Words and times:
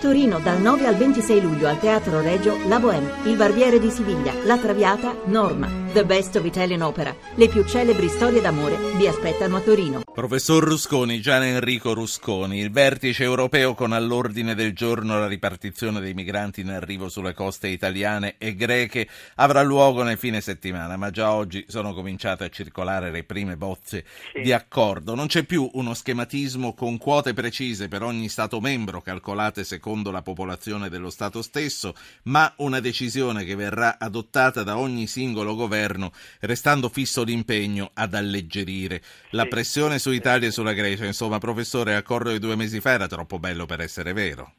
Torino 0.00 0.38
dal 0.40 0.60
9 0.60 0.86
al 0.86 0.96
26 0.96 1.40
luglio 1.40 1.68
al 1.68 1.78
Teatro 1.78 2.20
Regio 2.20 2.56
La 2.68 2.78
Bohème, 2.78 3.10
Il 3.24 3.36
Barbiere 3.36 3.78
di 3.78 3.90
Siviglia, 3.90 4.32
La 4.44 4.58
Traviata, 4.58 5.14
Norma. 5.24 5.85
The 5.92 6.04
Best 6.04 6.36
of 6.36 6.44
Italian 6.44 6.82
Opera. 6.82 7.14
Le 7.36 7.48
più 7.48 7.64
celebri 7.64 8.08
storie 8.08 8.40
d'amore 8.40 8.76
vi 8.96 9.06
aspettano 9.06 9.56
a 9.56 9.60
Torino. 9.60 10.02
Professor 10.12 10.62
Rusconi, 10.62 11.20
Gian 11.20 11.42
Enrico 11.44 11.92
Rusconi, 11.92 12.58
il 12.58 12.70
vertice 12.70 13.22
europeo 13.22 13.74
con 13.74 13.92
all'ordine 13.92 14.54
del 14.54 14.72
giorno 14.74 15.18
la 15.18 15.26
ripartizione 15.26 16.00
dei 16.00 16.14
migranti 16.14 16.62
in 16.62 16.70
arrivo 16.70 17.08
sulle 17.08 17.34
coste 17.34 17.68
italiane 17.68 18.34
e 18.38 18.54
greche 18.56 19.08
avrà 19.36 19.62
luogo 19.62 20.02
nel 20.02 20.18
fine 20.18 20.40
settimana, 20.40 20.96
ma 20.96 21.10
già 21.10 21.32
oggi 21.32 21.64
sono 21.68 21.94
cominciate 21.94 22.44
a 22.44 22.48
circolare 22.48 23.10
le 23.10 23.24
prime 23.24 23.56
bozze 23.56 24.04
sì. 24.32 24.40
di 24.40 24.52
accordo. 24.52 25.14
Non 25.14 25.26
c'è 25.26 25.44
più 25.44 25.68
uno 25.74 25.94
schematismo 25.94 26.74
con 26.74 26.98
quote 26.98 27.34
precise 27.34 27.88
per 27.88 28.02
ogni 28.02 28.28
Stato 28.28 28.60
membro 28.60 29.02
calcolate 29.02 29.64
secondo 29.64 30.10
la 30.10 30.22
popolazione 30.22 30.88
dello 30.88 31.10
Stato 31.10 31.42
stesso, 31.42 31.94
ma 32.24 32.52
una 32.56 32.80
decisione 32.80 33.44
che 33.44 33.54
verrà 33.54 33.96
adottata 33.98 34.62
da 34.62 34.78
ogni 34.78 35.06
singolo 35.06 35.54
governo 35.54 35.74
governo, 35.86 36.10
restando 36.40 36.88
fisso 36.88 37.22
l'impegno 37.22 37.90
ad 37.94 38.14
alleggerire 38.14 39.00
la 39.30 39.42
sì. 39.42 39.48
pressione 39.48 39.98
su 39.98 40.10
Italia 40.10 40.48
e 40.48 40.50
sulla 40.50 40.72
Grecia. 40.72 41.04
Insomma, 41.04 41.38
professore, 41.38 41.94
accordo 41.94 42.30
di 42.30 42.38
due 42.38 42.56
mesi 42.56 42.80
fa 42.80 42.92
era 42.92 43.06
troppo 43.06 43.38
bello 43.38 43.66
per 43.66 43.80
essere 43.80 44.12
vero. 44.12 44.52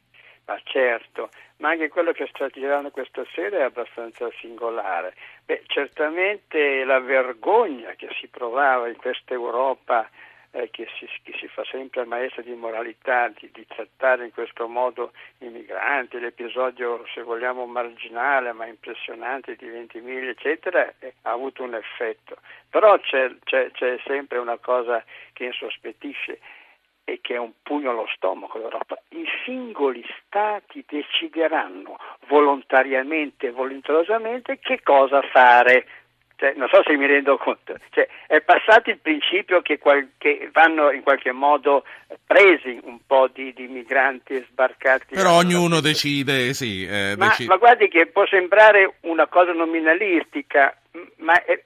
Ma 0.46 0.58
certo, 0.64 1.28
ma 1.58 1.70
anche 1.70 1.88
quello 1.88 2.12
che 2.12 2.26
sta 2.32 2.48
girando 2.48 2.90
questa 2.90 3.22
sera 3.34 3.58
è 3.58 3.62
abbastanza 3.62 4.28
singolare. 4.40 5.14
Beh, 5.44 5.64
certamente 5.66 6.84
la 6.84 7.00
vergogna 7.00 7.90
che 7.96 8.08
si 8.18 8.28
provava 8.28 8.88
in 8.88 8.96
questa 8.96 9.34
Europa 9.34 10.08
eh, 10.52 10.70
che, 10.70 10.86
si, 10.98 11.06
che, 11.22 11.36
si, 11.38 11.46
fa 11.48 11.64
sempre 11.64 12.04
maestra 12.04 12.42
di 12.42 12.54
moralità, 12.54 13.28
di, 13.28 13.50
di, 13.52 13.66
trattare 13.66 14.24
in 14.24 14.32
questo 14.32 14.66
modo 14.66 15.12
i 15.38 15.48
migranti, 15.48 16.18
l'episodio 16.18 17.04
se 17.14 17.22
vogliamo 17.22 17.66
marginale 17.66 18.52
ma 18.52 18.66
impressionante 18.66 19.56
di 19.56 19.66
20.000 19.66 20.28
eccetera, 20.28 20.92
eh, 20.98 21.14
ha 21.22 21.30
avuto 21.30 21.62
un 21.62 21.74
effetto. 21.74 22.36
Però 22.70 22.98
c'è, 22.98 23.34
c'è, 23.44 23.70
c'è 23.72 23.98
sempre 24.04 24.38
una 24.38 24.58
cosa 24.58 25.04
che 25.32 25.44
insospettisce 25.44 26.38
e 27.08 27.20
che 27.22 27.36
è 27.36 27.38
un 27.38 27.52
pugno 27.62 27.90
allo 27.90 28.06
stomaco 28.14 28.58
d'Europa. 28.58 29.00
I 29.10 29.24
singoli 29.44 30.04
stati 30.26 30.84
decideranno 30.86 31.96
volontariamente 32.26 33.46
e 33.46 33.50
volenterosamente 33.50 34.58
che 34.58 34.82
cosa 34.82 35.22
fare 35.22 35.86
cioè, 36.38 36.52
non 36.54 36.68
so 36.68 36.80
se 36.84 36.96
mi 36.96 37.04
rendo 37.04 37.36
conto, 37.36 37.74
cioè, 37.90 38.06
è 38.28 38.40
passato 38.42 38.90
il 38.90 38.98
principio 38.98 39.60
che, 39.60 39.78
qual- 39.78 40.10
che, 40.18 40.48
vanno 40.52 40.92
in 40.92 41.02
qualche 41.02 41.32
modo 41.32 41.82
presi 42.24 42.78
un 42.84 43.00
po' 43.04 43.26
di, 43.26 43.52
di 43.52 43.66
migranti 43.66 44.36
sbarcati. 44.48 45.16
Però 45.16 45.32
ognuno 45.32 45.80
decide, 45.80 46.54
sì. 46.54 46.86
Eh, 46.86 47.14
ma, 47.16 47.26
decide. 47.26 47.48
ma, 47.48 47.56
guardi 47.56 47.88
che 47.88 48.06
può 48.06 48.24
sembrare 48.26 48.98
una 49.00 49.26
cosa 49.26 49.52
nominalistica, 49.52 50.72
ma 51.16 51.42
è, 51.42 51.60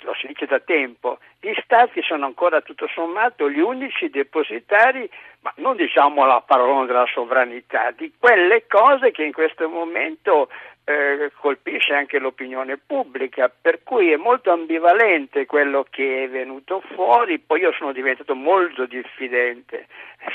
lo 0.00 0.14
si 0.18 0.26
dice 0.26 0.46
da 0.46 0.58
tempo, 0.58 1.18
gli 1.38 1.52
stati 1.62 2.00
sono 2.02 2.24
ancora 2.24 2.62
tutto 2.62 2.88
sommato 2.94 3.50
gli 3.50 3.60
unici 3.60 4.08
depositari, 4.08 5.08
ma 5.40 5.52
non 5.56 5.76
diciamo 5.76 6.24
la 6.24 6.40
parola 6.40 6.86
della 6.86 7.06
sovranità, 7.12 7.90
di 7.90 8.10
quelle 8.18 8.64
cose 8.66 9.10
che 9.10 9.22
in 9.22 9.32
questo 9.32 9.68
momento 9.68 10.48
eh, 10.84 11.30
colpisce 11.38 11.94
anche 11.94 12.18
l'opinione 12.18 12.76
pubblica, 12.76 13.48
per 13.48 13.82
cui 13.84 14.10
è 14.10 14.16
molto 14.16 14.50
ambivalente 14.50 15.46
quello 15.46 15.86
che 15.88 16.24
è 16.24 16.28
venuto 16.28 16.82
fuori, 16.94 17.38
poi 17.38 17.60
io 17.60 17.72
sono 17.72 17.92
diventato 17.92 18.34
molto 18.34 18.86
diffidente, 18.86 19.86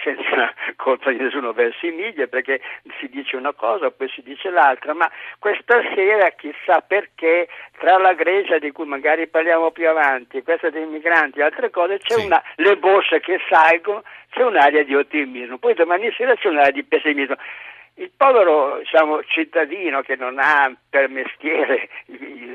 senza 0.03 0.53
colpa 0.77 1.11
di 1.11 1.17
nessuno 1.17 1.51
verso 1.51 1.85
i 1.85 1.91
media, 1.91 2.27
perché 2.27 2.61
si 2.99 3.09
dice 3.09 3.35
una 3.35 3.53
cosa, 3.53 3.91
poi 3.91 4.07
si 4.09 4.21
dice 4.21 4.49
l'altra, 4.49 4.93
ma 4.93 5.11
questa 5.39 5.81
sera 5.93 6.29
chissà 6.31 6.79
perché 6.79 7.49
tra 7.77 7.97
la 7.97 8.13
Grecia 8.13 8.57
di 8.57 8.71
cui 8.71 8.85
magari 8.85 9.27
parliamo 9.27 9.71
più 9.71 9.89
avanti, 9.89 10.43
questa 10.43 10.69
dei 10.69 10.85
migranti 10.85 11.39
e 11.39 11.43
altre 11.43 11.69
cose, 11.69 11.99
c'è 11.99 12.15
sì. 12.15 12.25
una, 12.25 12.41
le 12.55 12.77
borse 12.77 13.19
che 13.19 13.39
salgono, 13.49 14.03
c'è 14.29 14.43
un'area 14.43 14.83
di 14.83 14.95
ottimismo, 14.95 15.57
poi 15.57 15.73
domani 15.73 16.09
sera 16.13 16.35
c'è 16.35 16.47
un'area 16.47 16.71
di 16.71 16.83
pessimismo. 16.83 17.35
Il 17.99 18.11
povero 18.15 18.77
diciamo, 18.77 19.23
cittadino 19.23 20.01
che 20.01 20.15
non 20.15 20.37
ha 20.37 20.71
per 20.87 21.09
mestiere 21.09 21.89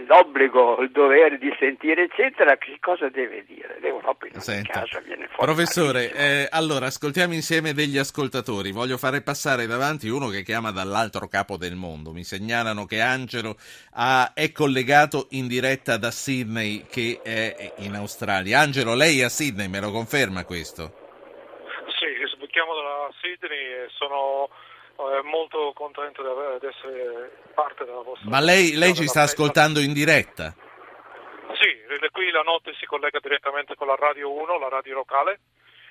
l'obbligo, 0.06 0.80
il 0.80 0.90
dovere 0.92 1.36
di 1.38 1.52
sentire, 1.58 2.04
eccetera, 2.04 2.56
che 2.56 2.76
cosa 2.80 3.08
deve 3.08 3.44
dire? 3.44 3.78
L'Europa 3.80 4.26
in 4.26 4.34
ogni 4.36 4.62
caso 4.62 5.00
viene 5.00 5.26
fuori. 5.26 5.52
Professore, 5.52 6.12
eh, 6.12 6.48
allora 6.48 6.86
ascoltiamo 6.86 7.34
insieme 7.34 7.72
degli 7.72 7.98
ascoltatori. 7.98 8.70
Voglio 8.70 8.96
fare 8.98 9.20
passare 9.20 9.66
davanti 9.66 10.08
uno 10.08 10.28
che 10.28 10.42
chiama 10.42 10.70
dall'altro 10.70 11.26
capo 11.26 11.56
del 11.56 11.74
mondo. 11.74 12.12
Mi 12.12 12.22
segnalano 12.22 12.86
che 12.86 13.00
Angelo 13.00 13.56
ha, 13.94 14.32
è 14.34 14.52
collegato 14.52 15.26
in 15.30 15.48
diretta 15.48 15.96
da 15.96 16.12
Sydney, 16.12 16.86
che 16.88 17.18
è 17.20 17.72
in 17.78 17.94
Australia. 17.96 18.60
Angelo, 18.60 18.94
lei 18.94 19.20
è 19.20 19.24
a 19.24 19.28
Sydney, 19.28 19.66
me 19.66 19.80
lo 19.80 19.90
conferma 19.90 20.44
questo? 20.44 21.00
Sì, 21.98 22.06
chiamo 22.52 22.74
da 22.74 23.08
Sydney 23.20 23.58
e 23.58 23.88
sono 23.88 24.48
molto 25.22 25.72
contento 25.74 26.22
di 26.58 26.66
essere 26.66 27.42
parte 27.54 27.84
della 27.84 28.02
vostra 28.02 28.28
Ma 28.28 28.40
lei, 28.40 28.74
lei 28.74 28.94
ci 28.94 29.06
sta 29.06 29.22
ascoltando 29.22 29.80
in 29.80 29.92
diretta? 29.92 30.54
Sì, 31.60 31.82
qui 32.10 32.30
la 32.30 32.42
notte 32.42 32.72
si 32.78 32.86
collega 32.86 33.18
direttamente 33.20 33.74
con 33.74 33.86
la 33.86 33.96
Radio 33.96 34.32
1, 34.32 34.58
la 34.58 34.68
radio 34.68 34.94
locale, 34.94 35.40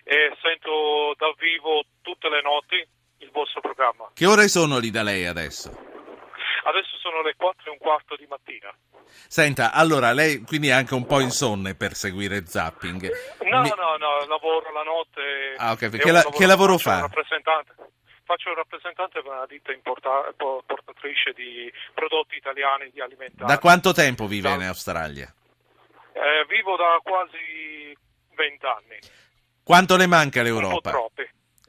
e 0.04 0.36
sento 0.42 1.14
dal 1.18 1.36
vivo 1.38 1.84
tutte 2.02 2.30
le 2.30 2.42
notti 2.42 2.76
il 3.18 3.30
vostro 3.32 3.62
programma. 3.62 4.12
Che 4.14 4.26
ore 4.26 4.48
sono 4.48 4.78
lì 4.78 4.90
da 4.90 5.04
lei 5.04 5.26
adesso? 5.26 5.70
Adesso 6.64 6.98
sono 7.02 7.22
le 7.22 7.34
4 7.36 7.70
e 7.70 7.72
un 7.72 7.78
quarto 7.78 8.16
di 8.16 8.26
mattina. 8.28 8.74
Senta, 9.28 9.74
allora 9.74 10.14
lei 10.14 10.42
quindi 10.46 10.70
è 10.70 10.72
anche 10.72 10.94
un 10.94 11.06
po' 11.06 11.20
insonne 11.20 11.76
per 11.76 11.94
seguire 11.94 12.46
zapping. 12.46 13.10
No, 13.44 13.62
Mi... 13.62 13.70
no, 13.70 13.98
no, 13.98 14.26
lavoro 14.28 14.72
la 14.72 14.84
notte. 14.84 15.56
Ah, 15.58 15.72
ok, 15.72 15.90
che, 15.98 16.12
la, 16.12 16.24
che 16.24 16.46
lavoro 16.46 16.78
fa? 16.78 17.02
Rappresentante 17.02 17.81
faccio 18.32 18.50
il 18.52 18.56
rappresentante 18.56 19.22
per 19.22 19.32
una 19.32 19.46
ditta 19.46 19.74
importa- 19.74 20.32
portatrice 20.38 21.34
di 21.36 21.72
prodotti 21.94 22.38
italiani 22.38 22.90
di 22.92 23.02
alimentari. 23.02 23.46
Da 23.46 23.60
quanto 23.60 23.92
tempo 23.92 24.26
vive 24.26 24.50
da, 24.50 24.56
in 24.56 24.64
Australia? 24.64 25.34
Eh, 26.14 26.46
vivo 26.48 26.78
da 26.78 27.00
quasi 27.04 27.96
vent'anni. 28.36 29.00
Quanto 29.64 29.98
le 29.98 30.08
manca 30.08 30.42
l'Europa? 30.42 30.92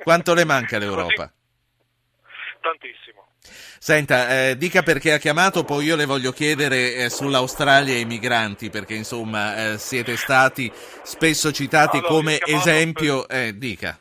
Quanto 0.03 0.35
le 0.35 0.45
manca 0.45 0.79
l'Europa? 0.83 1.27
Così, 1.27 2.59
tantissimo. 2.61 3.27
Senta, 3.45 4.51
eh, 4.51 4.57
dica 4.57 4.83
perché 4.83 5.15
ha 5.15 5.19
chiamato, 5.19 5.65
poi 5.65 5.87
io 5.87 5.97
le 5.97 6.05
voglio 6.05 6.31
chiedere 6.31 6.95
eh, 6.95 7.11
sull'Australia 7.11 7.95
e 7.95 7.99
i 7.99 8.05
migranti, 8.05 8.71
perché 8.71 8.95
insomma 8.95 9.73
eh, 9.73 9.79
siete 9.79 10.17
stati 10.17 10.71
spesso 11.03 11.51
citati 11.51 11.97
allora, 11.97 12.13
come 12.13 12.39
esempio. 12.41 13.27
Per... 13.27 13.37
Eh, 13.37 13.59
dica. 13.59 13.99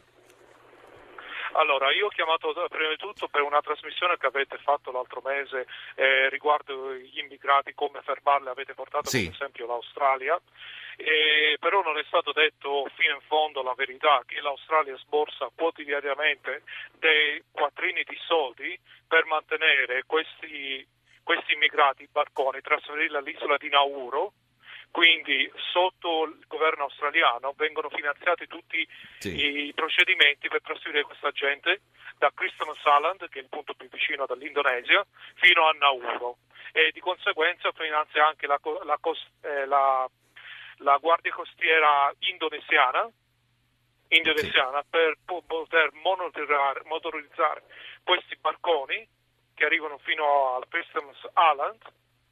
Allora, 1.54 1.92
io 1.92 2.06
ho 2.06 2.10
chiamato 2.10 2.54
prima 2.70 2.90
di 2.90 2.98
tutto 2.98 3.28
per 3.28 3.42
una 3.42 3.62
trasmissione 3.62 4.18
che 4.18 4.28
avete 4.28 4.58
fatto 4.58 4.92
l'altro 4.92 5.22
mese 5.24 5.68
eh, 5.96 6.30
riguardo 6.30 6.94
gli 6.94 7.20
immigrati, 7.20 7.74
come 7.74 8.02
fermarli, 8.02 8.48
avete 8.48 8.74
portato 8.74 9.10
sì. 9.10 9.26
per 9.26 9.34
esempio 9.34 9.68
l'Australia, 9.68 10.40
eh, 10.98 11.58
però 11.60 11.82
non 11.82 11.98
è 11.98 12.04
stato 12.08 12.32
detto 12.32 12.88
fino 12.96 13.16
in 13.16 13.22
fondo 13.22 13.62
la 13.64 13.74
verità 13.76 14.22
che 14.26 14.40
l'Australia 14.42 14.98
sborsa 14.98 15.50
quotidianamente 15.54 16.64
dei 17.00 17.44
quattrini 17.52 18.04
di 18.04 18.18
soldi 18.26 18.78
per 19.08 19.26
mantenere 19.26 20.04
questi, 20.06 20.86
questi 21.24 21.54
immigrati, 21.54 22.08
barconi, 22.12 22.62
trasferirli 22.62 23.18
all'isola 23.18 23.58
di 23.58 23.70
Nauru 23.70 24.32
quindi 24.92 25.50
sotto 25.72 26.26
il 26.26 26.44
governo 26.48 26.84
australiano 26.84 27.54
vengono 27.56 27.90
finanziati 27.90 28.46
tutti 28.48 28.86
sì. 29.20 29.68
i 29.68 29.74
procedimenti 29.74 30.50
per 30.50 30.62
trasferire 30.62 31.04
questa 31.04 31.32
gente 31.32 31.82
da 32.18 32.32
Christmas 32.36 32.78
Island, 32.78 33.30
che 33.30 33.40
è 33.40 33.42
il 33.42 33.50
punto 33.50 33.74
più 33.74 33.90
vicino 33.90 34.26
dall'Indonesia, 34.26 35.04
fino 35.36 35.68
a 35.68 35.72
Nauru 35.72 36.36
e 36.74 36.92
di 36.94 37.00
conseguenza 37.00 37.72
finanzia 37.72 38.28
anche 38.28 38.48
la, 38.48 38.60
la, 38.84 39.00
eh, 39.42 39.66
la, 39.66 40.08
la 40.78 40.98
Guardia 40.98 41.34
Costiera 41.34 42.14
indonesiana, 42.20 43.10
indonesiana 44.10 44.82
sì. 44.82 44.88
per 44.90 45.18
poter 45.26 45.92
motorizzare 45.94 47.64
questi 48.04 48.38
barconi 48.40 49.08
che 49.54 49.66
arrivano 49.66 49.98
fino 50.00 50.56
al 50.56 50.68
Christmas 50.68 51.18
Island 51.36 51.82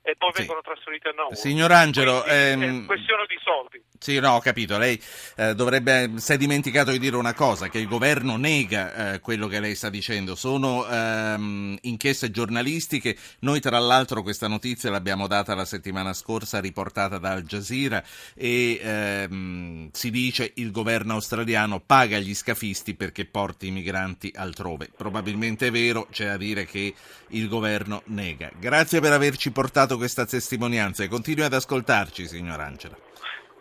e 0.10 0.16
poi 0.18 0.32
sì. 0.34 0.40
vengono 0.40 0.62
trasferiti 0.62 1.08
a 1.08 1.12
noi. 1.12 1.36
Signor 1.36 1.72
Angelo, 1.72 2.26
ehm... 2.26 2.84
è 2.84 2.86
questione 2.86 3.26
di 3.28 3.38
soldi. 3.44 3.82
Sì, 4.00 4.18
no, 4.20 4.36
ho 4.36 4.40
capito. 4.40 4.78
Lei 4.78 5.00
eh, 5.36 5.54
dovrebbe, 5.56 6.14
si 6.16 6.32
è 6.32 6.38
dimenticato 6.38 6.92
di 6.92 7.00
dire 7.00 7.18
una 7.18 7.34
cosa, 7.34 7.68
che 7.68 7.80
il 7.80 7.88
governo 7.88 8.38
nega 8.38 9.14
eh, 9.14 9.20
quello 9.20 9.48
che 9.48 9.60
lei 9.60 9.76
sta 9.76 9.90
dicendo. 9.90 10.36
Sono 10.36 10.88
ehm, 10.88 11.78
inchieste 11.82 12.32
giornalistiche. 12.32 13.18
Noi, 13.40 13.60
tra 13.60 13.78
l'altro, 13.78 14.24
questa 14.24 14.48
notizia 14.48 14.90
l'abbiamo 14.90 15.28
data 15.28 15.54
la 15.54 15.66
settimana 15.66 16.14
scorsa, 16.14 16.62
riportata 16.62 17.18
da 17.18 17.32
Al 17.32 17.44
Jazeera, 17.44 18.02
e 18.36 18.80
ehm, 18.82 19.90
si 19.92 20.10
dice 20.10 20.54
il 20.56 20.72
governo 20.72 21.14
australiano 21.14 21.82
paga 21.82 22.20
gli 22.20 22.34
scafisti 22.34 22.96
perché 22.96 23.26
porti 23.26 23.68
i 23.68 23.72
migranti 23.72 24.32
altrove. 24.34 24.90
Probabilmente 24.96 25.68
è 25.68 25.72
vero, 25.72 26.08
c'è 26.10 26.26
da 26.26 26.38
dire 26.38 26.66
che 26.66 26.94
il 27.30 27.50
governo 27.50 28.02
nega. 28.06 28.50
Grazie 28.58 29.02
per 29.02 29.12
averci 29.12 29.52
portato 29.52 29.98
questa 30.00 30.25
testimonianza 30.25 31.04
e 31.04 31.07
continui 31.07 31.46
ad 31.46 31.54
ascoltarci, 31.54 32.25
signor 32.25 32.60
Angela. 32.60 32.98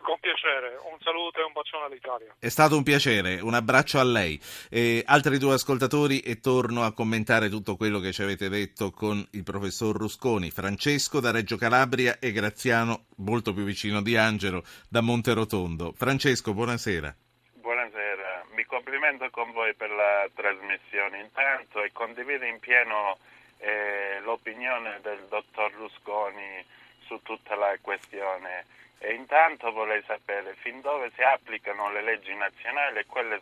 Con 0.00 0.16
piacere, 0.20 0.78
un 0.90 0.96
saluto 1.00 1.38
e 1.38 1.42
un 1.42 1.52
bacione 1.52 1.84
all'Italia. 1.84 2.34
È 2.38 2.48
stato 2.48 2.78
un 2.78 2.82
piacere, 2.82 3.40
un 3.40 3.52
abbraccio 3.52 3.98
a 3.98 4.04
lei. 4.04 4.40
E 4.70 5.02
altri 5.04 5.36
due 5.36 5.52
ascoltatori 5.52 6.20
e 6.20 6.40
torno 6.40 6.84
a 6.84 6.94
commentare 6.94 7.50
tutto 7.50 7.76
quello 7.76 7.98
che 7.98 8.12
ci 8.12 8.22
avete 8.22 8.48
detto 8.48 8.90
con 8.90 9.22
il 9.32 9.42
professor 9.42 9.94
Rusconi, 9.94 10.50
Francesco 10.50 11.20
da 11.20 11.30
Reggio 11.30 11.58
Calabria 11.58 12.18
e 12.18 12.32
Graziano, 12.32 13.04
molto 13.16 13.52
più 13.52 13.64
vicino 13.64 14.00
di 14.00 14.16
Angelo, 14.16 14.64
da 14.88 15.02
Monterotondo. 15.02 15.92
Francesco, 15.94 16.54
buonasera. 16.54 17.14
Buonasera, 17.60 18.46
mi 18.54 18.64
complimento 18.64 19.28
con 19.28 19.52
voi 19.52 19.74
per 19.74 19.90
la 19.90 20.26
trasmissione 20.34 21.20
intanto 21.20 21.82
e 21.82 21.90
condivido 21.92 22.46
in 22.46 22.58
pieno 22.60 23.18
eh, 23.58 24.20
l'opinione 24.22 24.98
del 25.02 25.26
dottor 25.28 25.72
Rusconi 25.72 26.64
su 27.06 27.20
tutta 27.22 27.54
la 27.54 27.76
questione 27.80 28.64
e 28.98 29.14
intanto 29.14 29.70
vorrei 29.72 30.02
sapere 30.06 30.54
fin 30.60 30.80
dove 30.80 31.10
si 31.14 31.22
applicano 31.22 31.90
le 31.92 32.02
leggi 32.02 32.34
nazionali 32.34 32.98
e 32.98 33.06
quelle 33.06 33.40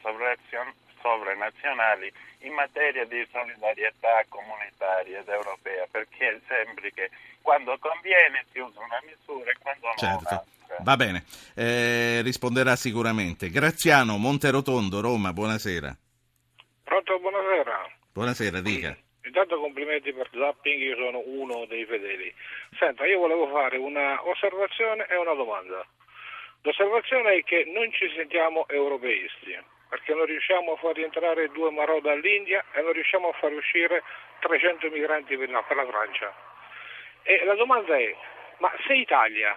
sovranazionali 1.01 2.13
in 2.41 2.53
materia 2.53 3.07
di 3.07 3.27
solidarietà 3.33 4.25
comunitaria 4.29 5.21
ed 5.21 5.29
europea, 5.29 5.87
perché 5.91 6.41
sembra 6.47 6.89
che 6.91 7.11
quando 7.41 7.77
conviene 7.79 8.45
si 8.53 8.59
usa 8.59 8.81
una 8.81 9.01
misura 9.07 9.51
e 9.51 9.57
quando 9.59 9.87
no 9.87 9.95
certo. 9.97 10.29
un'altra. 10.29 10.55
Va 10.81 10.97
bene, 10.97 11.25
eh, 11.55 12.21
risponderà 12.23 12.77
sicuramente. 12.77 13.51
Graziano, 13.51 14.19
Monterotondo, 14.19 15.01
Roma, 15.01 15.33
buonasera. 15.33 15.97
Pronto, 16.83 17.19
buonasera. 17.19 17.91
Buonasera, 18.13 18.61
dica. 18.61 18.97
Intanto 19.37 19.61
complimenti 19.61 20.15
per 20.15 20.31
Zapping, 20.33 20.81
io 20.81 20.97
sono 20.97 21.23
uno 21.27 21.67
dei 21.67 21.85
fedeli. 21.85 22.33
Senta, 22.79 23.05
io 23.05 23.19
volevo 23.19 23.47
fare 23.49 23.77
una 23.77 24.27
osservazione 24.27 25.05
e 25.11 25.17
una 25.17 25.35
domanda. 25.35 25.87
L'osservazione 26.63 27.35
è 27.35 27.45
che 27.45 27.65
non 27.67 27.93
ci 27.93 28.11
sentiamo 28.17 28.67
europeisti, 28.67 29.55
perché 29.91 30.15
non 30.15 30.25
riusciamo 30.25 30.73
a 30.73 30.77
far 30.77 30.95
rientrare 30.95 31.51
due 31.51 31.71
Marò 31.71 32.01
dall'India 32.01 32.65
e 32.73 32.81
non 32.81 32.93
riusciamo 32.93 33.29
a 33.29 33.33
far 33.35 33.53
uscire 33.53 34.03
300 34.39 34.89
migranti 34.89 35.37
per 35.37 35.51
la 35.51 35.63
Francia. 35.63 36.35
E 37.23 37.45
la 37.45 37.57
domanda 37.57 37.95
è, 37.95 38.17
ma 38.61 38.73
se 38.87 38.95
Italia, 38.95 39.55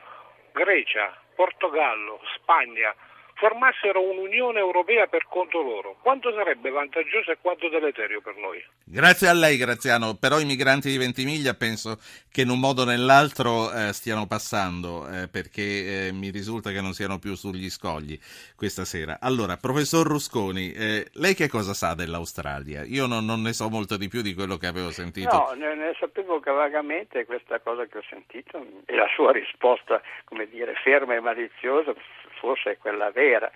Grecia, 0.51 1.17
Portogallo, 1.35 2.19
Spagna 2.35 2.93
formassero 3.39 4.01
un'Unione 4.01 4.59
Europea 4.59 5.07
per 5.07 5.25
conto 5.29 5.61
loro, 5.61 5.95
quanto 6.01 6.31
sarebbe 6.33 6.69
vantaggioso 6.69 7.31
e 7.31 7.37
quanto 7.41 7.69
deleterio 7.69 8.19
per 8.19 8.35
noi? 8.35 8.61
Grazie 8.83 9.29
a 9.29 9.33
lei 9.33 9.55
Graziano, 9.55 10.15
però 10.19 10.39
i 10.39 10.45
migranti 10.45 10.89
di 10.89 10.97
Ventimiglia 10.97 11.53
penso 11.53 11.97
che 12.29 12.41
in 12.41 12.49
un 12.49 12.59
modo 12.59 12.81
o 12.81 12.85
nell'altro 12.85 13.71
eh, 13.71 13.93
stiano 13.93 14.27
passando, 14.27 15.07
eh, 15.07 15.29
perché 15.29 16.07
eh, 16.07 16.11
mi 16.11 16.29
risulta 16.29 16.71
che 16.71 16.81
non 16.81 16.91
siano 16.91 17.17
più 17.17 17.35
sugli 17.35 17.69
scogli 17.69 18.19
questa 18.57 18.83
sera. 18.83 19.19
Allora, 19.21 19.55
professor 19.55 20.05
Rusconi, 20.05 20.73
eh, 20.73 21.07
lei 21.13 21.33
che 21.33 21.47
cosa 21.47 21.73
sa 21.73 21.93
dell'Australia? 21.95 22.83
Io 22.83 23.07
non, 23.07 23.23
non, 23.23 23.41
ne 23.41 23.53
so 23.53 23.69
molto 23.69 23.95
di 23.95 24.09
più 24.09 24.21
di 24.21 24.33
quello 24.33 24.57
che 24.57 24.67
avevo 24.67 24.91
sentito. 24.91 25.33
No, 25.33 25.53
ne, 25.55 25.75
ne 25.75 25.95
sapevo 25.97 26.41
che 26.41 26.51
vagamente 26.51 27.25
questa 27.25 27.59
cosa 27.59 27.85
che 27.85 27.99
ho 27.99 28.03
sentito 28.09 28.65
e 28.85 28.95
la 28.95 29.07
sua 29.15 29.31
risposta, 29.31 30.01
come 30.25 30.45
dire, 30.49 30.73
ferma 30.83 31.15
e 31.15 31.21
maliziosa 31.21 31.93
forse 32.39 32.71
è 32.71 32.77
quella 32.77 33.11
vera 33.11 33.51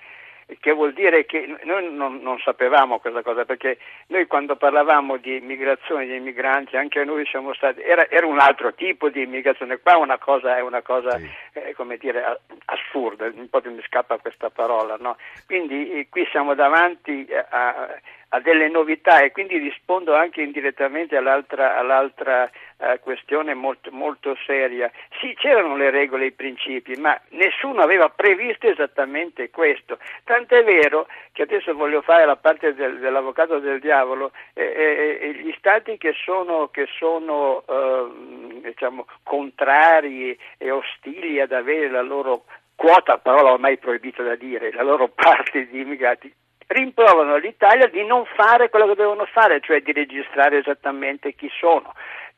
che 0.59 0.71
vuol 0.71 0.93
dire 0.93 1.25
che 1.25 1.57
noi 1.63 1.91
non, 1.93 2.19
non, 2.21 2.37
sapevamo 2.39 2.99
questa 2.99 3.21
cosa, 3.21 3.45
perché 3.45 3.77
noi 4.07 4.27
quando 4.27 4.55
parlavamo 4.55 5.17
di 5.17 5.37
immigrazione, 5.37 6.05
di 6.05 6.15
immigranti, 6.15 6.75
anche 6.75 7.03
noi 7.03 7.25
siamo 7.25 7.53
stati, 7.53 7.81
era, 7.81 8.09
era 8.09 8.25
un 8.25 8.39
altro 8.39 8.73
tipo 8.73 9.09
di 9.09 9.23
immigrazione, 9.23 9.79
qua 9.79 9.97
una 9.97 10.17
cosa, 10.17 10.57
è 10.57 10.61
una 10.61 10.81
cosa, 10.81 11.17
sì. 11.17 11.29
eh, 11.53 11.73
come 11.75 11.97
dire, 11.97 12.39
assurda, 12.65 13.25
un 13.25 13.49
po' 13.49 13.61
mi 13.65 13.81
scappa 13.85 14.17
questa 14.17 14.49
parola, 14.49 14.97
no? 14.99 15.17
Quindi 15.45 15.91
eh, 15.91 16.07
qui 16.09 16.27
siamo 16.29 16.53
davanti 16.53 17.27
a, 17.31 17.47
a 17.49 17.99
delle 18.39 18.67
novità 18.69 19.21
e 19.21 19.31
quindi 19.31 19.57
rispondo 19.57 20.15
anche 20.15 20.41
indirettamente 20.41 21.15
all'altra, 21.15 21.77
all'altra 21.77 22.49
uh, 22.77 22.99
questione 22.99 23.53
molto, 23.53 23.91
molto, 23.91 24.35
seria. 24.45 24.91
Sì, 25.19 25.35
c'erano 25.35 25.75
le 25.75 25.89
regole 25.89 26.23
e 26.23 26.27
i 26.27 26.31
principi, 26.31 26.95
ma 26.95 27.19
nessuno 27.29 27.81
aveva 27.81 28.09
previsto 28.09 28.67
esattamente 28.67 29.49
questo. 29.49 29.99
Tant'è 30.23 30.63
vero 30.63 31.07
che 31.31 31.43
adesso 31.43 31.73
voglio 31.73 32.01
fare 32.01 32.25
la 32.25 32.35
parte 32.35 32.73
del, 32.73 32.99
dell'avvocato 32.99 33.59
del 33.59 33.79
diavolo, 33.79 34.31
eh, 34.53 34.63
eh, 34.63 35.19
eh 35.21 35.33
gli 35.33 35.53
stati 35.57 35.97
che 35.97 36.13
sono, 36.23 36.69
che 36.69 36.87
sono 36.97 37.63
eh, 37.67 38.61
diciamo, 38.63 39.05
contrari 39.23 40.37
e 40.57 40.71
ostili 40.71 41.39
ad 41.39 41.51
avere 41.51 41.89
la 41.89 42.01
loro 42.01 42.45
quota, 42.75 43.17
parola 43.17 43.51
ormai 43.53 43.77
proibita 43.77 44.23
da 44.23 44.35
dire, 44.35 44.71
la 44.71 44.83
loro 44.83 45.07
parte 45.13 45.67
di 45.67 45.81
immigrati, 45.81 46.33
rimproverano 46.73 47.37
l'Italia 47.37 47.87
di 47.87 48.03
non 48.05 48.25
fare 48.35 48.69
quello 48.69 48.87
che 48.87 48.95
devono 48.95 49.25
fare, 49.25 49.61
cioè 49.61 49.81
di 49.81 49.91
registrare 49.91 50.57
esattamente 50.57 51.33
chi 51.33 51.49
sono. 51.57 51.93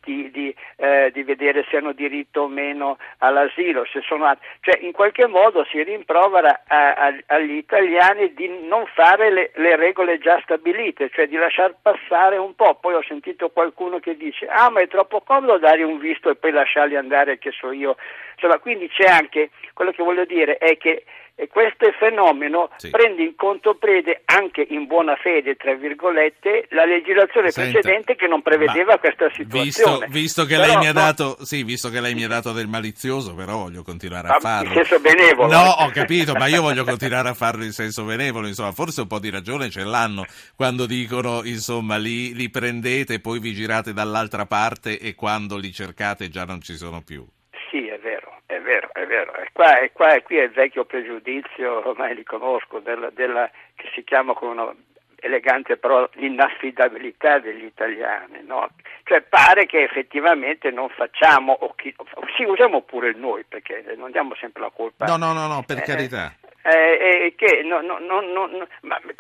Di, 0.06 0.30
di, 0.30 0.56
eh, 0.76 1.10
di, 1.12 1.24
vedere 1.24 1.66
se 1.68 1.78
hanno 1.78 1.92
diritto 1.92 2.42
o 2.42 2.48
meno 2.48 3.00
all'asilo, 3.18 3.88
se 3.92 4.02
sono, 4.02 4.38
cioè 4.60 4.78
in 4.84 4.92
qualche 4.92 5.26
modo 5.26 5.66
si 5.66 5.82
rimprovera 5.82 6.62
a, 6.68 6.94
a, 6.94 7.16
agli 7.26 7.54
italiani 7.54 8.32
di 8.36 8.48
non 8.68 8.86
fare 8.94 9.32
le, 9.32 9.52
le, 9.56 9.76
regole 9.76 10.20
già 10.20 10.40
stabilite, 10.44 11.10
cioè 11.10 11.28
di 11.28 11.38
lasciar 11.38 11.78
passare 11.82 12.38
un 12.38 12.54
po'. 12.54 12.76
Poi 12.76 12.94
ho 12.94 13.02
sentito 13.02 13.50
qualcuno 13.50 13.98
che 13.98 14.16
dice 14.16 14.46
ah 14.46 14.70
ma 14.70 14.82
è 14.82 14.88
troppo 14.88 15.22
comodo 15.22 15.58
dare 15.58 15.82
un 15.82 15.98
visto 15.98 16.30
e 16.30 16.36
poi 16.36 16.52
lasciarli 16.52 16.96
andare 16.96 17.40
che 17.40 17.50
so 17.50 17.72
io. 17.72 17.96
Insomma, 18.36 18.60
quindi 18.60 18.88
c'è 18.90 19.08
anche, 19.08 19.50
quello 19.74 19.90
che 19.90 20.04
voglio 20.04 20.26
dire 20.26 20.58
è 20.58 20.78
che 20.78 21.04
e 21.38 21.48
questo 21.50 21.92
fenomeno 22.00 22.70
sì. 22.78 22.90
prende 22.90 23.22
in 23.24 23.36
conto 23.36 23.76
prede 23.76 24.22
anche 24.24 24.66
in 24.70 24.86
buona 24.86 25.16
fede, 25.18 25.56
tra 25.56 25.74
virgolette, 25.76 26.68
la 26.70 26.86
legislazione 26.86 27.52
Senta, 27.52 27.72
precedente 27.72 28.16
che 28.16 28.28
non 28.28 28.42
prevedeva 28.42 28.98
questa 28.98 29.30
situazione. 29.34 30.08
Visto, 30.08 30.46
visto, 30.46 30.46
che 30.46 30.56
però, 30.56 30.92
dato, 30.94 31.38
sì, 31.42 31.64
visto, 31.64 31.90
che 31.90 32.00
lei 32.00 32.14
mi 32.14 32.24
ha 32.24 32.30
dato, 32.30 32.54
del 32.54 32.68
malizioso, 32.68 33.36
però 33.36 33.58
voglio 33.58 33.84
continuare 33.84 34.30
a 34.30 34.40
farlo. 34.40 34.70
In 34.70 34.76
senso 34.76 35.00
benevolo. 35.02 35.52
No, 35.52 35.76
ho 35.80 35.90
capito, 35.90 36.34
ma 36.34 36.48
io 36.48 36.62
voglio 36.62 36.86
continuare 36.86 37.28
a 37.28 37.34
farlo 37.34 37.66
in 37.66 37.72
senso 37.72 38.06
benevolo, 38.06 38.48
insomma, 38.48 38.72
forse 38.72 39.02
un 39.02 39.08
po' 39.08 39.20
di 39.20 39.30
ragione 39.30 39.70
ce 39.70 39.84
l'hanno 39.84 40.26
quando 40.56 40.86
dicono, 40.86 41.42
insomma, 41.44 41.98
li, 41.98 42.34
li 42.34 42.50
prendete, 42.50 43.20
poi 43.20 43.40
vi 43.40 43.52
girate 43.52 43.92
dall'altra 43.92 44.46
parte 44.46 44.98
e 45.00 45.16
quando 45.16 45.58
li 45.58 45.74
cercate 45.74 46.30
già 46.30 46.46
non 46.46 46.62
ci 46.62 46.76
sono 46.76 47.02
più. 47.02 47.26
Sì, 47.70 47.88
è 47.88 48.00
vero 48.00 48.25
è 48.46 48.60
vero, 48.60 48.90
è 48.94 49.06
vero. 49.06 49.34
E 49.36 49.50
qua, 49.52 49.80
e 49.80 49.92
qua, 49.92 50.14
e 50.14 50.24
qui 50.24 50.38
è 50.38 50.44
il 50.44 50.52
vecchio 50.52 50.86
pregiudizio, 50.86 51.88
ormai 51.88 52.16
li 52.16 52.24
conosco, 52.24 52.80
della, 52.80 53.10
della, 53.10 53.50
che 53.76 53.90
si 53.94 54.04
chiama 54.04 54.34
con 54.34 54.50
una 54.50 54.74
elegante 55.18 55.78
parola 55.78 56.08
l'inaffidabilità 56.14 57.40
degli 57.40 57.64
italiani, 57.64 58.44
no? 58.44 58.70
Cioè 59.04 59.22
pare 59.22 59.66
che 59.66 59.82
effettivamente 59.82 60.70
non 60.70 60.90
facciamo, 60.90 61.54
o 61.54 61.74
chi, 61.76 61.94
sì 62.36 62.44
usiamo 62.44 62.82
pure 62.82 63.10
il 63.10 63.18
noi, 63.18 63.44
perché 63.48 63.84
non 63.98 64.12
diamo 64.12 64.36
sempre 64.36 64.62
la 64.62 64.72
colpa. 64.74 65.06
No, 65.06 65.18
no, 65.18 65.34
no, 65.34 65.48
no 65.48 65.64
per 65.66 65.78
eh, 65.80 65.82
carità 65.82 66.34
eh, 66.72 67.34
che 67.36 67.62
no, 67.64 67.82
no, 67.82 68.00
no, 68.00 68.68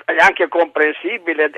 è 0.06 0.16
anche 0.18 0.48
comprensibile, 0.48 1.52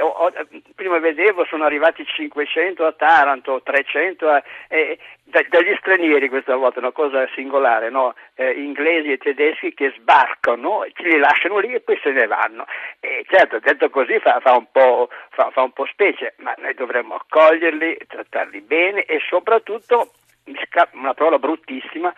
prima 0.75 0.99
vedevo 0.99 1.45
sono 1.45 1.63
arrivati 1.63 2.05
500 2.05 2.85
a 2.85 2.91
Taranto, 2.91 3.61
300 3.63 4.27
a, 4.27 4.43
eh, 4.67 4.97
dagli 5.23 5.75
stranieri 5.79 6.29
questa 6.29 6.55
volta, 6.55 6.79
una 6.79 6.91
cosa 6.91 7.27
singolare, 7.33 7.89
eh, 8.35 8.51
inglesi 8.51 9.11
e 9.11 9.17
tedeschi 9.17 9.73
che 9.73 9.93
sbarcano, 9.97 10.85
li 10.97 11.17
lasciano 11.17 11.59
lì 11.59 11.73
e 11.73 11.79
poi 11.79 11.99
se 12.01 12.11
ne 12.11 12.27
vanno. 12.27 12.65
E 12.99 13.25
certo, 13.29 13.59
detto 13.59 13.89
così 13.89 14.19
fa, 14.19 14.39
fa, 14.41 14.53
un 14.57 14.65
fa, 15.29 15.51
fa 15.51 15.61
un 15.61 15.71
po' 15.71 15.85
specie, 15.85 16.33
ma 16.37 16.53
noi 16.57 16.73
dovremmo 16.73 17.15
accoglierli, 17.15 17.97
trattarli 18.07 18.61
bene 18.61 19.03
e 19.03 19.21
soprattutto 19.29 20.11
una 20.93 21.13
parola 21.13 21.39
bruttissima, 21.39 22.13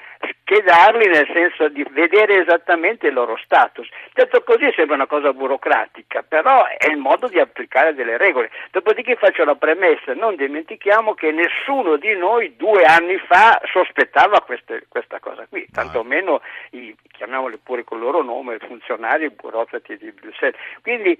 schedarli 0.50 1.08
nel 1.08 1.30
senso 1.32 1.70
di 1.70 1.86
vedere 1.92 2.42
esattamente 2.42 3.08
il 3.08 3.14
loro 3.14 3.38
status. 3.38 3.88
Detto 4.14 4.42
così 4.44 4.72
sembra 4.76 4.96
una 4.96 5.08
cosa 5.08 5.34
burocratica, 5.34 6.24
però 6.24 6.66
è 6.66 6.90
il 6.90 6.98
modo 6.98 7.28
di 7.28 7.40
applicare 7.40 7.94
delle 7.94 8.18
regole. 8.18 8.50
Dopodiché 8.72 9.16
faccio 9.16 9.44
la 9.44 9.56
premessa, 9.56 10.14
non 10.14 10.36
dimentichiamo 10.36 11.14
che 11.14 11.32
nessuno 11.32 11.98
di 11.98 12.16
noi 12.16 12.56
due 12.56 12.84
anni 12.84 13.18
fa 13.18 13.62
sospettava 13.72 14.42
queste, 14.42 14.86
questa 14.88 15.20
cosa 15.20 15.46
qui, 15.48 15.68
tantomeno 15.72 16.42
i, 16.72 16.96
chiamiamoli 17.12 17.58
pure 17.58 17.84
col 17.84 18.00
loro 18.00 18.24
nome, 18.24 18.56
i 18.56 18.66
funzionari, 18.66 19.26
i 19.26 19.30
burocrati 19.30 19.98
di 19.98 20.12
Bruxelles. 20.12 20.60
Quindi 20.82 21.18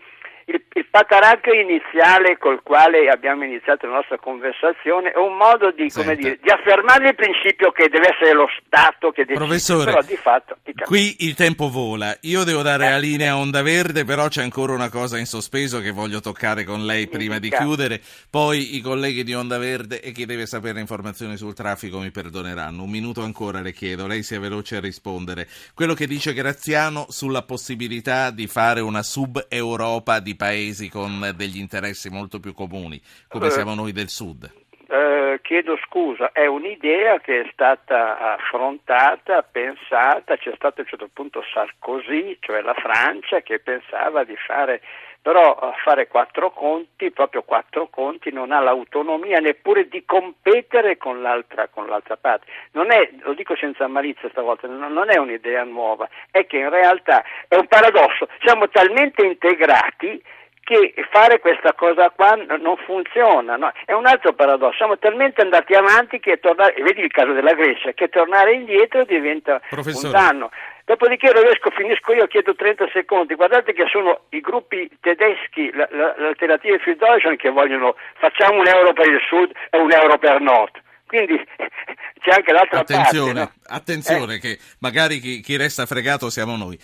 il, 0.50 0.64
il 0.74 0.86
pataracchio 0.86 1.54
iniziale 1.54 2.38
col 2.38 2.64
quale 2.64 3.08
abbiamo 3.10 3.44
iniziato 3.44 3.86
la 3.86 3.96
nostra 3.96 4.18
conversazione 4.18 5.12
è 5.12 5.18
un 5.18 5.38
modo 5.38 5.72
di, 5.72 5.92
dire, 5.94 6.40
di 6.42 6.50
affermare 6.50 6.99
il 7.08 7.16
principio 7.16 7.72
che 7.72 7.90
deve 7.90 8.10
essere 8.10 8.34
lo 8.34 8.48
Stato 8.66 9.12
che 9.12 9.24
decide, 9.24 9.46
Professore, 9.46 9.92
però 9.92 10.02
di 10.02 10.16
fatto... 10.16 10.58
Qui 10.86 11.18
il 11.20 11.36
tempo 11.36 11.70
vola, 11.70 12.16
io 12.22 12.44
devo 12.44 12.62
dare 12.62 12.86
eh. 12.86 12.90
la 12.92 12.98
linea 12.98 13.34
a 13.34 13.38
Onda 13.38 13.62
Verde, 13.62 14.06
però 14.06 14.28
c'è 14.28 14.42
ancora 14.42 14.74
una 14.74 14.90
cosa 14.90 15.18
in 15.18 15.26
sospeso 15.26 15.80
che 15.80 15.92
voglio 15.92 16.20
toccare 16.20 16.64
con 16.64 16.86
lei 16.86 17.08
prima 17.08 17.40
di 17.40 17.50
chiudere, 17.50 18.02
poi 18.30 18.76
i 18.76 18.82
colleghi 18.82 19.24
di 19.24 19.34
Onda 19.34 19.58
Verde 19.58 20.02
e 20.02 20.12
chi 20.12 20.26
deve 20.26 20.46
sapere 20.46 20.80
informazioni 20.80 21.38
sul 21.38 21.54
traffico 21.54 22.00
mi 22.00 22.12
perdoneranno. 22.12 22.84
Un 22.84 22.90
minuto 22.90 23.22
ancora 23.22 23.62
le 23.62 23.74
chiedo, 23.74 24.08
lei 24.08 24.24
sia 24.24 24.40
veloce 24.40 24.78
a 24.78 24.80
rispondere. 24.80 25.48
Quello 25.74 25.94
che 25.94 26.08
dice 26.08 26.34
Graziano 26.34 27.08
sulla 27.10 27.44
possibilità 27.44 28.32
di 28.32 28.48
fare 28.48 28.82
una 28.82 29.04
sub-Europa 29.04 30.20
di 30.20 30.36
paesi 30.36 30.90
con 30.90 31.34
degli 31.36 31.58
interessi 31.58 32.10
molto 32.10 32.40
più 32.40 32.54
comuni, 32.54 33.02
come 33.28 33.48
eh, 33.48 33.52
siamo 33.52 33.74
noi 33.74 33.92
del 33.92 34.10
Sud? 34.10 34.50
Eh, 34.92 35.19
chiedo 35.42 35.78
scusa, 35.86 36.32
è 36.32 36.46
un'idea 36.46 37.20
che 37.20 37.42
è 37.42 37.50
stata 37.52 38.36
affrontata, 38.36 39.44
pensata, 39.44 40.38
c'è 40.38 40.54
stato 40.56 40.82
a 40.82 40.84
un 40.84 40.88
certo 40.88 41.10
punto 41.12 41.44
Sarkozy, 41.54 42.38
cioè 42.40 42.62
la 42.62 42.74
Francia, 42.74 43.42
che 43.42 43.60
pensava 43.60 44.24
di 44.24 44.36
fare 44.36 44.82
però 45.22 45.54
a 45.54 45.74
fare 45.84 46.08
quattro 46.08 46.52
conti, 46.52 47.12
proprio 47.12 47.44
quattro 47.44 47.88
conti, 47.90 48.32
non 48.32 48.52
ha 48.52 48.62
l'autonomia 48.62 49.40
neppure 49.40 49.88
di 49.88 50.04
competere 50.06 50.98
con 50.98 51.22
l'altra, 51.22 51.68
con 51.68 51.88
l'altra 51.88 52.16
parte. 52.16 52.46
È, 52.72 53.10
lo 53.20 53.34
dico 53.34 53.56
senza 53.56 53.88
malizia 53.88 54.30
stavolta, 54.30 54.68
non 54.68 55.10
è 55.10 55.18
un'idea 55.18 55.64
nuova, 55.64 56.08
è 56.32 56.46
che 56.46 56.58
in 56.58 56.70
realtà 56.70 57.24
è 57.48 57.56
un 57.56 57.68
paradosso, 57.68 58.28
siamo 58.42 58.70
talmente 58.70 59.26
integrati 59.26 60.22
che 60.70 60.94
fare 61.10 61.40
questa 61.40 61.74
cosa 61.74 62.12
qua 62.12 62.36
non 62.36 62.78
funziona, 62.86 63.56
no? 63.56 63.72
è 63.86 63.94
un 63.94 64.06
altro 64.06 64.34
paradosso, 64.34 64.78
siamo 64.78 65.00
talmente 65.00 65.42
andati 65.42 65.74
avanti 65.74 66.20
che 66.20 66.40
tornare, 66.40 66.76
vedi 66.84 67.02
il 67.02 67.12
caso 67.12 67.34
della 67.34 67.54
Grecia, 67.54 67.94
che 67.94 68.08
tornare 68.10 68.54
indietro 68.54 69.04
diventa 69.04 69.60
Professore. 69.68 70.08
un 70.08 70.14
danno. 70.14 70.52
Dopodiché 70.86 71.32
Rovesco, 71.32 71.72
finisco 71.72 72.14
io, 72.14 72.28
chiedo 72.28 72.54
30 72.54 72.90
secondi, 72.94 73.34
guardate 73.34 73.74
che 73.74 73.86
sono 73.92 74.22
i 74.30 74.42
gruppi 74.42 74.90
tedeschi, 75.02 75.72
l'alternativa 75.74 76.78
Fiducian 76.78 77.36
che 77.36 77.50
vogliono 77.50 77.96
facciamo 78.20 78.60
un 78.60 78.68
euro 78.68 78.94
per 78.94 79.08
il 79.08 79.22
sud 79.28 79.52
e 79.72 79.78
un 79.78 79.92
euro 79.92 80.18
per 80.18 80.36
il 80.36 80.44
nord. 80.44 80.82
Quindi 81.10 81.36
c'è 82.22 82.30
anche 82.30 82.54
l'altra 82.54 82.80
attenzione, 82.82 83.34
parte. 83.34 83.54
No? 83.56 83.76
Attenzione, 83.76 84.36
eh. 84.36 84.40
che 84.40 84.60
magari 84.80 85.20
chi, 85.20 85.42
chi, 85.42 85.58
resta 85.58 85.88
fregato 85.88 86.30
siamo 86.30 86.56
noi. 86.56 86.80